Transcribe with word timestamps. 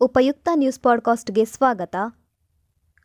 ಉಪಯುಕ್ತ 0.00 0.48
ನ್ಯೂಸ್ 0.54 0.80
ಪಾಡ್ಕಾಸ್ಟ್ಗೆ 0.80 1.44
ಸ್ವಾಗತ. 1.44 1.96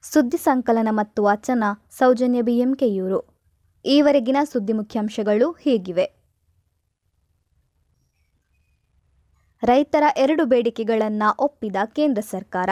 ಸುದ್ದಿ 0.01 0.37
ಸಂಕಲನ 0.37 0.87
ಮತ್ತು 0.91 1.23
ವಾಚನ, 1.23 1.63
ಸೌಜನ್ಯ 1.91 2.41
ಬಿಎಂಕೆಯೂರು 2.41 3.39
ಈವರೆಗಿನ 3.85 4.37
ಸುದ್ದಿ 4.43 4.73
ಮುಖ್ಯಾಂಶಗಳು 4.73 5.51
ಹೀಗಿವೆ. 5.51 6.11
ರೈತರ 9.63 10.03
ಎರಡು 10.17 10.45
ಬೇಡಿಕೆಗಳನ್ನು 10.45 11.35
ಒಪ್ಪಿದ 11.39 11.75
ಕೇಂದ್ರ 11.85 12.21
ಸರ್ಕಾರ. 12.21 12.69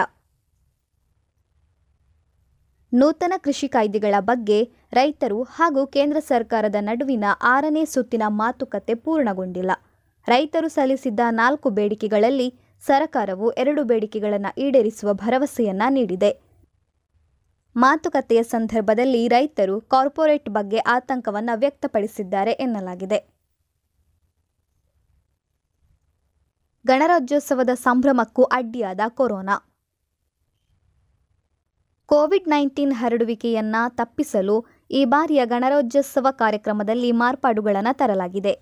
ನೂತನ 2.93 3.33
ಕೃಷಿ 3.37 3.67
ಕಾಯ್ದೆಗಳ 3.67 4.15
ಬಗ್ಗೆ 4.19 4.71
ರೈತರು 4.91 5.43
ಹಾಗೂ 5.43 5.87
ಕೇಂದ್ರ 5.87 6.19
ಸರ್ಕಾರದ 6.19 6.75
ನಡುವಿನ 6.79 7.23
ಆರನೇ 7.41 7.85
ಸುತ್ತಿನ 7.85 8.23
ಮಾತುಕತೆ 8.27 8.95
ಪೂರ್ಣಗೊಂಡಿಲ್ಲ. 8.95 9.71
ರೈತರು 10.27 10.67
ಸಲ್ಲಿಸಿದ್ದ 10.67 11.19
ನಾಲ್ಕು 11.29 11.69
ಬೇಡಿಕೆಗಳಲ್ಲಿ 11.69 12.68
ಸರ್ಕಾರವು 12.85 13.51
ಎರಡು 13.51 13.83
ಬೇಡಿಕೆಗಳನ್ನು 13.83 14.51
ಈಡೇರಿಸುವ 14.57 15.13
ಭರವಸೆಯನ್ನ 15.13 15.81
ನೀಡಿದೆ. 15.89 16.31
ಮಾತುಕತೆಯ 17.75 18.43
ಸಂದರ್ಭದಲ್ಲಿ 18.43 19.27
ರೈತರು 19.27 19.81
ಕಾರ್ಪೊರೇಟ್ 19.81 20.49
ಬಗ್ಗೆ 20.49 20.77
ಆತಂಕವನ್ನು 20.77 21.57
ವ್ಯಕ್ತಪಡಿಸಿದ್ದಾರೆ 21.57 22.51
ಎನ್ನಲಾಗಿದೆ. 22.51 23.39
ಗಣರಾಜ್ಯೋತ್ಸವದ 26.87 27.69
ಸಂಭ್ರಮಕ್ಕೂ 27.73 28.43
ಅಡ್ಡಿಯಾದ 28.43 28.99
ಕೊರೋನಾ. 29.07 29.57
ಕೋವಿಡ್ 32.05 32.47
ನೈನ್ಟೀನ್ 32.47 32.93
ಹರಡುವಿಕೆಯನ್ನ 32.93 33.75
ತಪ್ಪಿಸಲು 33.89 34.65
ಈ 34.91 35.05
ಬಾರಿಯ 35.05 35.45
ಗಣರಾಜ್ಯೋತ್ಸವ 35.45 36.27
ಕಾರ್ಯಕ್ರಮದಲ್ಲಿ 36.31 37.11
ಮಾರ್ಪಾಡುಗಳನ್ನು 37.11 37.97
ತರಲಾಗಿದೆ. 37.97 38.53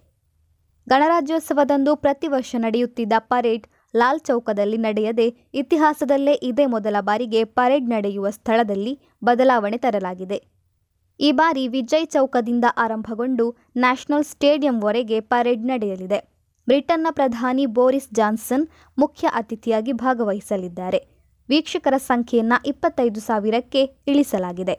ಗಣರಾಜ್ಯೋತ್ಸವದಂದು 0.90 1.96
ಪ್ರತಿ 1.96 2.28
ವರ್ಷ 2.28 2.56
ನಡೆಯುತ್ತಿದ್ದ 2.58 3.14
ಪರೇಡ್ 3.20 3.68
ಲಾಲ್ 3.98 4.20
ಚೌಕದಲ್ಲಿ 4.20 4.78
ನಡೆಯದೆ 4.78 5.28
ಇತಿಹಾಸದಲ್ಲೇ 5.54 6.34
ಇದೇ 6.44 6.66
ಮೊದಲ 6.66 6.96
ಬಾರಿಗೆ 7.00 7.44
ಪರೇಡ್ 7.44 7.90
ನಡೆಯುವ 7.90 8.30
ಸ್ಥಳದಲ್ಲಿ 8.30 8.94
ಬದಲಾವಣೆ 9.24 9.78
ತರಲಾಗಿದೆ. 9.78 10.40
ಈ 11.20 11.32
ಬಾರಿ 11.32 11.68
ವಿಜಯ್ 11.68 12.08
ಚೌಕದಿಂದ 12.08 12.66
ಆರಂಭಗೊಂಡು 12.78 13.46
ನ್ಯಾಷನಲ್ 13.78 14.24
ಸ್ಟೇಡಿಯಂವರೆಗೆ 14.24 15.20
ಪರೇಡ್ 15.20 15.64
ನಡೆಯಲಿದೆ. 15.66 16.20
ಬ್ರಿಟನ್ನ 16.68 17.08
ಪ್ರಧಾನಿ 17.12 17.66
ಬೋರಿಸ್ 17.66 18.10
ಜಾನ್ಸನ್ 18.14 18.68
ಮುಖ್ಯ 18.98 19.28
ಅತಿಥಿಯಾಗಿ 19.34 19.92
ಭಾಗವಹಿಸಲಿದ್ದಾರೆ. 19.92 21.00
ವೀಕ್ಷಕರ 21.50 21.98
ಸಂಖ್ಯೆಯನ್ನ 21.98 22.54
ಇಪ್ಪತ್ತೈದು 22.66 23.20
ಸಾವಿರಕ್ಕೆ 23.20 23.82
ಇಳಿಸಲಾಗಿದೆ. 24.08 24.76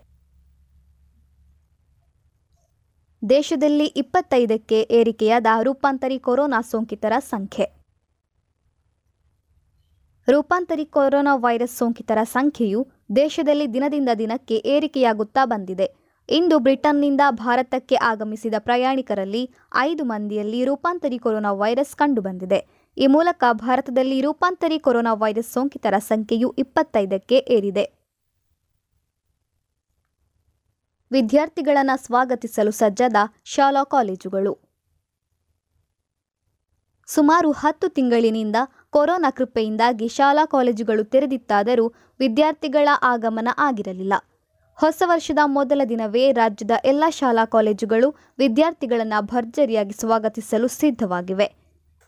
ದೇಶದಲ್ಲಿ 3.31 3.87
ಇಪ್ಪತ್ತೈದಕ್ಕೆ 4.03 4.81
ಏರಿಕೆಯಾದ 4.91 5.47
ರೂಪಾಂತರಿ 5.63 6.19
ಕೊರೋನಾ 6.19 6.61
ಸೋಂಕಿತರ 6.61 7.13
ಸಂಖ್ಯೆ. 7.31 7.78
ರೂಪಾಂತರಿ 10.33 10.85
ಕೊರೋನಾ 10.87 11.33
ವೈರಸ್ 11.35 11.77
ಸೋಂಕಿತರ 11.77 12.19
ಸಂಖ್ಯೆಯು 12.23 12.81
ದೇಶದಲ್ಲಿ 13.17 13.67
ದಿನದಿಂದ 13.75 14.11
ದಿನಕ್ಕೆ 14.19 14.57
ಏರಿಕೆಯಾಗುತ್ತಾ 14.75 15.43
ಬಂದಿದೆ. 15.45 15.87
ಇಂದು 16.29 16.59
ಬ್ರಿಟನ್ನಿಂದ 16.59 17.23
ಭಾರತಕ್ಕೆ 17.31 17.97
ಆಗಮಿಸಿದ 18.11 18.57
ಪ್ರಯಾಣಿಕರಲ್ಲಿ 18.59 19.43
ಐದು 19.77 20.05
ಮಂದಿಯಲ್ಲಿ 20.05 20.61
ರೂಪಾಂತರಿ 20.65 21.19
ಕೊರೋನಾ 21.19 21.53
ವೈರಸ್ 21.53 21.97
ಕಂಡುಬಂದಿದೆ. 21.97 22.61
ಈ 22.97 23.07
ಮೂಲಕ 23.07 23.45
ಭಾರತದಲ್ಲಿ 23.53 24.21
ರೂಪಾಂತರಿ 24.21 24.79
ಕೊರೋನಾ 24.79 25.15
ವೈರಸ್ 25.15 25.53
ಸೋಂಕಿತರ 25.53 25.95
ಸಂಖ್ಯೆಯು 25.99 26.51
ಇಪ್ಪತ್ತೈದಕ್ಕೆ 26.59 27.39
ಏರಿದೆ. 27.57 27.87
ವಿದ್ಯಾರ್ಥಿಗಳನ್ನು 31.11 32.03
ಸ್ವಾಗತಿಸಲು 32.05 32.71
ಸಜ್ಜಾದ 32.71 33.17
ಶಾಲಾ 33.45 33.85
ಕಾಲೇಜುಗಳು. 33.85 34.69
ಸುಮಾರು 37.09 37.51
ಹತ್ತು 37.53 37.89
ತಿಂಗಳಿನಿಂದ 37.89 38.57
ಕೊರೋನಾ 38.93 39.31
ಕೃಪೆಯಿಂದಾಗಿ 39.31 40.09
ಶಾಲಾ 40.09 40.47
ಕಾಲೇಜುಗಳು 40.47 41.05
ತೆರೆದಿತ್ತಾದರೂ 41.05 41.93
ವಿದ್ಯಾರ್ಥಿಗಳ 42.19 42.89
ಆಗಮನ 43.03 43.49
ಆಗಿರಲಿಲ್ಲ. 43.59 44.15
ಹೊಸ 44.75 45.03
ವರ್ಷದ 45.07 45.39
ಮೊದಲ 45.45 45.81
ದಿನವೇ 45.89 46.33
ರಾಜ್ಯದ 46.33 46.71
ಎಲ್ಲ 46.85 47.05
ಶಾಲಾ 47.11 47.45
ಕಾಲೇಜುಗಳು 47.45 48.15
ವಿದ್ಯಾರ್ಥಿಗಳನ್ನು 48.39 49.23
ಭರ್ಜರಿಯಾಗಿ 49.23 49.93
ಸ್ವಾಗತಿಸಲು 49.93 50.69
ಸಿದ್ಧವಾಗಿವೆ. 50.69 51.47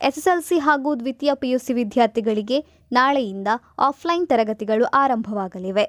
ಎಸ್ಎಸ್ಎಲ್ಸಿ 0.02 0.58
ಹಾಗೂ 0.58 0.96
ದ್ವಿತೀಯ 0.96 1.34
ಪಿಯುಸಿ 1.34 1.72
ವಿದ್ಯಾರ್ಥಿಗಳಿಗೆ 1.72 2.64
ನಾಳೆಯಿಂದ 2.92 3.48
ಆಫ್ಲೈನ್ 3.78 4.28
ತರಗತಿಗಳು 4.28 4.84
ಆರಂಭವಾಗಲಿವೆ. 4.84 5.84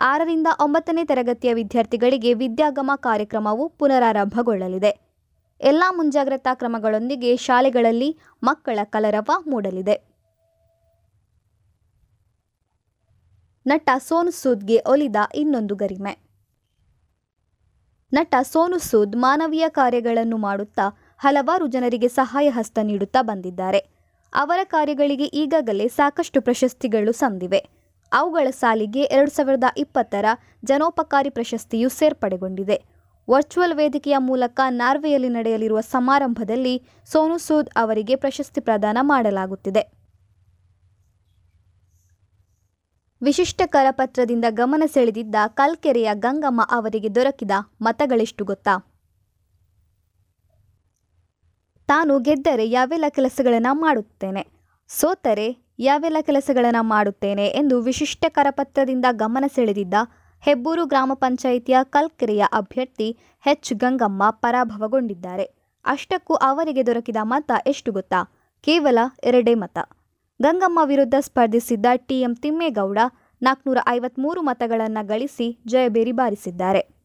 ಆರರಿಂದ 0.00 0.46
ಒಂಬತ್ತನೇ 0.60 1.04
ತರಗತಿಯ 1.04 1.54
ವಿದ್ಯಾರ್ಥಿಗಳಿಗೆ 1.54 2.34
ವಿದ್ಯಾಗಮ 2.34 2.90
ಕಾರ್ಯಕ್ರಮವು 2.96 3.68
ಪುನರಾರಂಭಗೊಳ್ಳಲಿದೆ. 3.68 4.92
ಎಲ್ಲ 5.60 5.84
ಮುಂಜಾಗ್ರತಾ 5.96 6.54
ಕ್ರಮಗಳೊಂದಿಗೆ 6.54 7.36
ಶಾಲೆಗಳಲ್ಲಿ 7.36 8.18
ಮಕ್ಕಳ 8.42 8.78
ಕಲರವ 8.84 9.30
ಮೂಡಲಿದೆ. 9.46 10.17
ನಟ 13.68 13.90
ಸೋನು 13.98 14.30
ಸೂದ್ಗೆ 14.30 14.78
ಒಲಿದ 14.78 15.16
ಇನ್ನೊಂದು 15.34 15.74
ಗರಿಮೆ. 15.74 16.18
ನಟ 18.12 18.34
ಸೋನು 18.42 18.78
ಸೂದ್ 18.78 19.16
ಮಾನವೀಯ 19.16 19.64
ಕಾರ್ಯಗಳನ್ನು 19.68 20.36
ಮಾಡುತ್ತಾ 20.36 21.16
ಹಲವಾರು 21.18 21.66
ಜನರಿಗೆ 21.66 22.08
ಸಹಾಯ 22.08 22.48
ಹಸ್ತ 22.48 22.78
ನೀಡುತ್ತಾ 22.82 23.22
ಬಂದಿದ್ದಾರೆ. 23.22 23.78
ಅವರ 24.34 24.58
ಕಾರ್ಯಗಳಿಗೆ 24.64 25.24
ಈಗಾಗಲೇ 25.24 25.88
ಸಾಕಷ್ಟು 25.88 26.40
ಪ್ರಶಸ್ತಿಗಳು 26.40 27.12
ಸಂದಿವೆ. 27.12 27.68
ಅವುಗಳ 28.12 28.50
ಸಾಲಿಗೆ 28.50 29.02
ಎರಡು 29.02 29.30
ಸಾವಿರದ 29.30 29.64
ಇಪ್ಪತ್ತರ 29.76 30.24
ಜನೋಪಕಾರಿ 30.64 31.30
ಪ್ರಶಸ್ತಿಯು 31.30 31.88
ಸೇರ್ಪಡೆಗೊಂಡಿದೆ. 31.88 32.82
ವರ್ಚುವಲ್ 33.30 33.74
ವೇದಿಕೆಯ 33.74 34.16
ಮೂಲಕ 34.18 34.60
ನಾರ್ವೆಯಲ್ಲಿ 34.68 35.28
ನಡೆಯಲಿರುವ 35.28 35.80
ಸಮಾರಂಭದಲ್ಲಿ 35.80 36.82
ಸೋನು 37.12 37.38
ಸೂದ್ 37.38 37.70
ಅವರಿಗೆ 37.76 38.16
ಪ್ರಶಸ್ತಿ 38.16 38.60
ಪ್ರದಾನ 38.60 38.98
ಮಾಡಲಾಗುತ್ತಿದೆ. 39.00 39.97
ವಿಶಿಷ್ಟ 43.22 43.62
ಕರಪತ್ರದಿಂದ 43.66 44.44
ಗಮನ 44.50 44.82
ಸೆಳೆದಿದ್ದ 44.86 45.34
ಕಲ್ಕೆರೆಯ 45.48 46.10
ಗಂಗಮ್ಮ 46.14 46.60
ಅವರಿಗೆ 46.70 47.14
ದೊರಕಿದ 47.14 47.50
ಮತಗಳೆಷ್ಟು 47.80 48.44
ಗೊತ್ತಾ? 48.44 48.74
ತಾನು 51.86 52.18
ಗೆದ್ದರೆ 52.18 52.70
ಯಾವೆಲ್ಲ 52.70 53.04
ಕೆಲಸಗಳನ್ನು 53.08 53.74
ಮಾಡುತ್ತೇನೆ? 53.74 54.46
ಸೋತರೆ 54.88 55.58
ಯಾವೆಲ್ಲ 55.78 56.16
ಕೆಲಸಗಳನ್ನು 56.20 56.82
ಮಾಡುತ್ತೇನೆ 56.82 57.46
ಎಂದು 57.46 57.82
ವಿಶಿಷ್ಟ 57.82 58.24
ಕರಪತ್ರದಿಂದ 58.28 59.04
ಗಮನ 59.12 59.44
ಸೆಳೆದಿದ್ದ 59.54 59.94
ಹೆಬ್ಬೂರು 60.40 60.86
ಗ್ರಾಮ 60.86 61.12
ಪಂಚಾಯಿತಿಯ 61.14 61.76
ಕಲ್ಕೆರೆಯ 61.82 62.44
ಅಭ್ಯರ್ಥಿ 62.52 63.18
ಹೆಚ್ 63.40 63.74
ಗಂಗಮ್ಮ 63.74 64.22
ಪರಾಭವಗೊಂಡಿದ್ದಾರೆ. 64.30 65.44
ಅಷ್ಟಕ್ಕೂ 65.84 66.34
ಅವರಿಗೆ 66.34 66.86
ದೊರಕಿದ 66.86 67.16
ಮತ 67.22 67.52
ಎಷ್ಟು 67.66 67.92
ಗೊತ್ತಾ? 67.92 68.20
ಕೇವಲ 68.60 68.98
ಎರಡೇ 69.24 69.54
ಮತ. 69.54 69.78
ಗಂಗಮ್ಮ 70.42 70.80
ವಿರುದ್ಧ 70.84 71.14
ಸ್ಪರ್ಧಿಸಿದ್ದ 71.20 71.86
ಟಿಎಂ 71.96 72.36
ತಿಮ್ಮೇಗೌಡ 72.36 72.98
ನಾಲ್ಕುನೂರ 73.42 73.78
ಐವತ್ಮೂರು 73.88 74.42
ಮತಗಳನ್ನು 74.42 75.06
ಗಳಿಸಿ 75.06 75.58
ಜಯಬೇರಿ 75.66 76.12
ಬಾರಿಸಿದ್ದಾರೆ. 76.12 76.98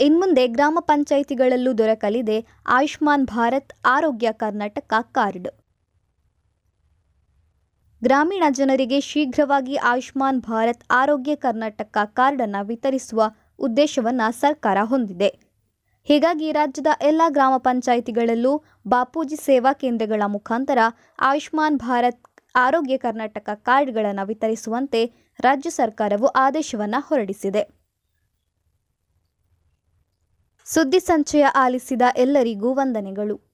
ಇನ್ಮುಂದೆ 0.00 0.46
ಗ್ರಾಮ 0.46 0.78
ಪಂಚಾಯಿತಿಗಳಲ್ಲೂ 0.80 1.78
ದೊರಕಲಿದೆ 1.78 2.46
ಆಯುಷ್ಮಾನ್ 2.66 3.26
ಭಾರತ್, 3.26 3.72
ಆರೋಗ್ಯ 3.86 4.32
ಕರ್ನಾಟಕ 4.32 4.92
ಕಾರ್ಡ್. 5.12 5.48
ಗ್ರಾಮೀಣ 8.04 8.44
ಜನರಿಗೆ 8.50 9.00
ಶೀಘ್ರವಾಗಿ 9.00 9.76
ಆಯುಷ್ಮಾನ್ 9.76 10.40
ಭಾರತ್, 10.40 10.84
ಆರೋಗ್ಯ 10.90 11.36
ಕರ್ನಾಟಕ 11.36 11.98
ಕಾರ್ಡ್ 12.04 12.42
ಅನ್ನು 12.42 12.66
ವಿತರಿಸುವ 12.66 13.22
ಉದ್ದೇಶವನ್ನು 13.58 14.32
ಸರ್ಕಾರ 14.32 14.78
ಹೊಂದಿದೆ. 14.82 15.49
ಹೀಗಾಗಿ 16.02 16.52
ರಾಜ್ಯದ 16.52 16.86
ಎಲ್ಲ 17.00 17.22
ಗ್ರಾಮ 17.28 17.56
ಪಂಚಾಯಿತಿಗಳಲ್ಲೂ 17.56 18.64
ಬಾಪೂಜಿ 18.88 19.36
ಸೇವಾ 19.36 19.72
ಕೇಂದ್ರಗಳ 19.72 20.22
ಮುಖಾಂತರ 20.26 20.78
ಆಯುಷ್ಮಾನ್ 21.20 21.78
ಭಾರತ್, 21.78 22.22
ಆರೋಗ್ಯ 22.56 22.96
ಕರ್ನಾಟಕ 22.98 23.50
ಕಾರ್ಡ್ಗಳನ್ನು 23.54 24.26
ವಿತರಿಸುವಂತೆ 24.26 25.12
ರಾಜ್ಯ 25.40 25.70
ಸರ್ಕಾರವು 25.70 26.26
ಆದೇಶವನ್ನು 26.26 27.06
ಹೊರಡಿಸಿದೆ. 27.08 27.80
ಸುದ್ದಿ 30.64 31.00
ಸಂಚಯ 31.00 31.42
ಆಲಿಸಿದ 31.42 32.02
ಎಲ್ಲರಿಗೂ 32.16 32.72
ವಂದನೆಗಳು. 32.72 33.49